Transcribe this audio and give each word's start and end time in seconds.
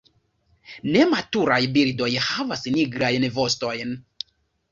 Nematuraj 0.93 1.59
birdoj 1.75 2.09
havas 2.29 2.65
nigrajn 2.77 3.27
vostojn. 3.37 3.93